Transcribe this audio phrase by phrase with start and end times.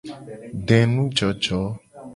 [0.67, 1.61] Denujojo.